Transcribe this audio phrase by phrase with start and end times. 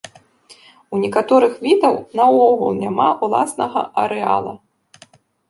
[0.95, 4.53] У некаторых відаў наогул няма ўласнага арэала.